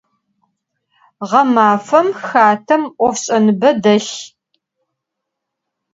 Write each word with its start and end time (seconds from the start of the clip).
Ğemafem 1.29 2.07
xatem 2.25 2.83
ofş'enıbe 3.05 3.71
delh. 3.83 4.15